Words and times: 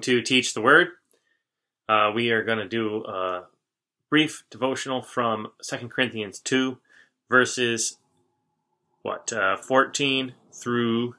to 0.00 0.22
Teach 0.22 0.54
the 0.54 0.62
Word. 0.62 0.88
Uh, 1.86 2.10
we 2.14 2.30
are 2.30 2.42
going 2.42 2.56
to 2.56 2.66
do 2.66 3.04
a 3.04 3.42
brief 4.08 4.44
devotional 4.48 5.02
from 5.02 5.48
2 5.62 5.88
Corinthians 5.88 6.38
2, 6.38 6.78
verses 7.28 7.98
what 9.02 9.30
uh, 9.30 9.58
14 9.58 10.32
through 10.54 11.16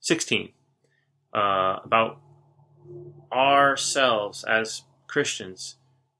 16, 0.00 0.52
uh, 1.34 1.80
about 1.84 2.18
ourselves 3.30 4.42
as 4.44 4.84
Christians 5.06 5.76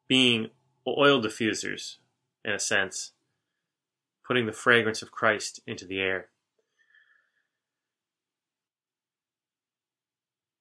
being 0.08 0.50
oil 0.86 1.22
diffusers, 1.22 1.96
in 2.44 2.52
a 2.52 2.58
sense, 2.58 3.12
putting 4.26 4.44
the 4.44 4.52
fragrance 4.52 5.00
of 5.00 5.10
Christ 5.10 5.60
into 5.66 5.86
the 5.86 6.00
air. 6.00 6.28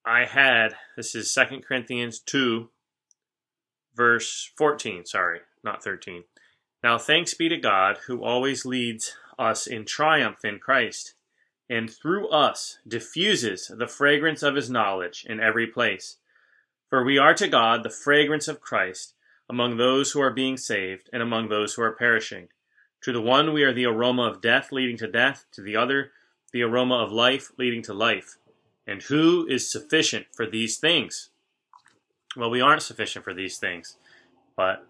I 0.06 0.24
had, 0.24 0.76
this 0.96 1.16
is 1.16 1.34
2 1.34 1.62
Corinthians 1.66 2.20
2, 2.20 2.70
verse 3.96 4.52
14, 4.56 5.04
sorry, 5.04 5.40
not 5.64 5.82
13. 5.82 6.22
Now 6.84 6.96
thanks 6.96 7.34
be 7.34 7.48
to 7.48 7.56
God 7.56 7.98
who 8.06 8.22
always 8.22 8.64
leads 8.64 9.16
us 9.36 9.66
in 9.66 9.84
triumph 9.84 10.44
in 10.44 10.60
Christ, 10.60 11.14
and 11.68 11.90
through 11.90 12.28
us 12.28 12.78
diffuses 12.86 13.68
the 13.76 13.88
fragrance 13.88 14.44
of 14.44 14.54
his 14.54 14.70
knowledge 14.70 15.26
in 15.28 15.40
every 15.40 15.66
place. 15.66 16.18
For 16.88 17.04
we 17.04 17.18
are 17.18 17.34
to 17.34 17.48
God 17.48 17.82
the 17.82 17.90
fragrance 17.90 18.46
of 18.46 18.60
Christ 18.60 19.14
among 19.50 19.76
those 19.76 20.12
who 20.12 20.20
are 20.20 20.32
being 20.32 20.56
saved 20.56 21.10
and 21.12 21.20
among 21.20 21.48
those 21.48 21.74
who 21.74 21.82
are 21.82 21.90
perishing. 21.90 22.46
To 23.02 23.12
the 23.12 23.20
one 23.20 23.52
we 23.52 23.64
are 23.64 23.72
the 23.72 23.86
aroma 23.86 24.22
of 24.22 24.40
death 24.40 24.70
leading 24.70 24.96
to 24.98 25.08
death, 25.08 25.46
to 25.52 25.62
the 25.62 25.74
other 25.74 26.12
the 26.52 26.62
aroma 26.62 26.94
of 27.02 27.10
life 27.10 27.50
leading 27.58 27.82
to 27.82 27.92
life. 27.92 28.38
And 28.86 29.02
who 29.02 29.46
is 29.48 29.70
sufficient 29.70 30.26
for 30.32 30.46
these 30.46 30.78
things? 30.78 31.30
Well, 32.36 32.50
we 32.50 32.60
aren't 32.60 32.82
sufficient 32.82 33.24
for 33.24 33.34
these 33.34 33.58
things, 33.58 33.96
but 34.56 34.86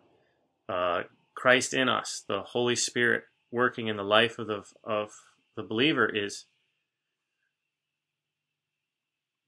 uh, 0.68 1.04
Christ 1.34 1.72
in 1.72 1.88
us, 1.88 2.22
the 2.26 2.42
Holy 2.42 2.76
Spirit 2.76 3.24
working 3.50 3.86
in 3.86 3.96
the 3.96 4.04
life 4.04 4.38
of 4.38 4.48
the 4.48 4.64
of 4.84 5.12
the 5.54 5.62
believer, 5.62 6.06
is 6.06 6.46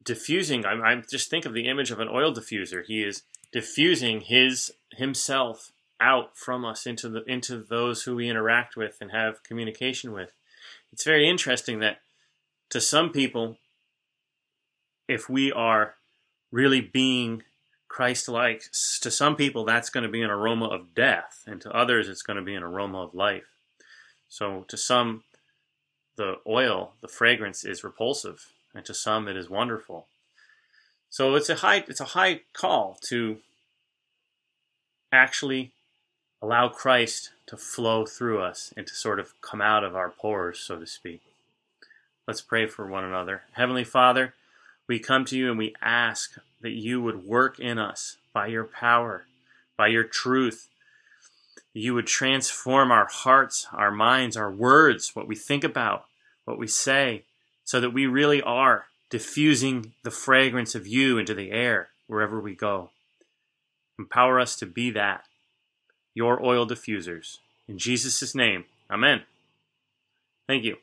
diffusing. 0.02 0.64
I, 0.64 0.92
I 0.92 1.02
just 1.10 1.28
think 1.28 1.44
of 1.44 1.54
the 1.54 1.68
image 1.68 1.90
of 1.90 2.00
an 2.00 2.08
oil 2.08 2.32
diffuser. 2.32 2.84
He 2.84 3.02
is 3.02 3.24
diffusing 3.52 4.22
his 4.22 4.72
himself 4.92 5.72
out 6.00 6.36
from 6.36 6.64
us 6.64 6.86
into 6.86 7.08
the 7.08 7.24
into 7.24 7.58
those 7.58 8.04
who 8.04 8.14
we 8.14 8.28
interact 8.28 8.76
with 8.76 8.96
and 9.00 9.10
have 9.10 9.42
communication 9.42 10.12
with. 10.12 10.32
It's 10.92 11.04
very 11.04 11.28
interesting 11.28 11.80
that 11.80 11.98
to 12.70 12.80
some 12.80 13.10
people 13.10 13.58
if 15.08 15.28
we 15.28 15.50
are 15.50 15.94
really 16.52 16.80
being 16.80 17.42
Christ 17.88 18.28
like, 18.28 18.64
to 19.00 19.10
some 19.10 19.34
people 19.34 19.64
that's 19.64 19.90
going 19.90 20.04
to 20.04 20.10
be 20.10 20.22
an 20.22 20.30
aroma 20.30 20.66
of 20.66 20.94
death, 20.94 21.42
and 21.46 21.60
to 21.62 21.72
others 21.72 22.08
it's 22.08 22.22
going 22.22 22.36
to 22.36 22.42
be 22.42 22.54
an 22.54 22.62
aroma 22.62 23.02
of 23.02 23.14
life. 23.14 23.48
So 24.28 24.64
to 24.68 24.76
some, 24.76 25.24
the 26.16 26.36
oil, 26.46 26.92
the 27.00 27.08
fragrance 27.08 27.64
is 27.64 27.82
repulsive, 27.82 28.52
and 28.74 28.84
to 28.84 28.94
some 28.94 29.26
it 29.26 29.36
is 29.36 29.48
wonderful. 29.48 30.06
So 31.10 31.34
it's 31.34 31.48
a 31.48 31.56
high 31.56 31.84
it's 31.88 32.00
a 32.00 32.12
high 32.12 32.42
call 32.52 32.98
to 33.08 33.38
actually 35.10 35.72
allow 36.42 36.68
Christ 36.68 37.30
to 37.46 37.56
flow 37.56 38.04
through 38.04 38.42
us 38.42 38.74
and 38.76 38.86
to 38.86 38.94
sort 38.94 39.18
of 39.18 39.32
come 39.40 39.62
out 39.62 39.82
of 39.82 39.96
our 39.96 40.10
pores, 40.10 40.60
so 40.60 40.78
to 40.78 40.86
speak. 40.86 41.22
Let's 42.26 42.42
pray 42.42 42.66
for 42.66 42.86
one 42.86 43.04
another. 43.04 43.42
Heavenly 43.52 43.84
Father, 43.84 44.34
we 44.88 44.98
come 44.98 45.24
to 45.26 45.36
you 45.36 45.50
and 45.50 45.58
we 45.58 45.74
ask 45.82 46.36
that 46.62 46.70
you 46.70 47.00
would 47.02 47.24
work 47.24 47.60
in 47.60 47.78
us 47.78 48.16
by 48.32 48.46
your 48.46 48.64
power, 48.64 49.26
by 49.76 49.88
your 49.88 50.04
truth. 50.04 50.68
You 51.74 51.94
would 51.94 52.06
transform 52.06 52.90
our 52.90 53.06
hearts, 53.06 53.68
our 53.72 53.90
minds, 53.90 54.36
our 54.36 54.50
words, 54.50 55.14
what 55.14 55.28
we 55.28 55.36
think 55.36 55.62
about, 55.62 56.06
what 56.44 56.58
we 56.58 56.66
say, 56.66 57.24
so 57.64 57.80
that 57.80 57.90
we 57.90 58.06
really 58.06 58.42
are 58.42 58.86
diffusing 59.10 59.92
the 60.02 60.10
fragrance 60.10 60.74
of 60.74 60.86
you 60.86 61.18
into 61.18 61.34
the 61.34 61.50
air 61.50 61.90
wherever 62.06 62.40
we 62.40 62.54
go. 62.54 62.90
Empower 63.98 64.40
us 64.40 64.56
to 64.56 64.66
be 64.66 64.90
that, 64.90 65.24
your 66.14 66.44
oil 66.44 66.66
diffusers. 66.66 67.38
In 67.68 67.78
Jesus' 67.78 68.34
name, 68.34 68.64
amen. 68.90 69.22
Thank 70.46 70.64
you. 70.64 70.78